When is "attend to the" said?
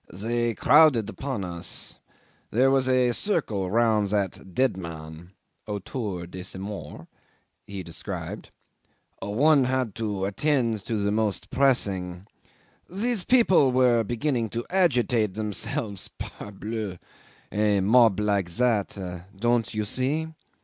10.25-11.11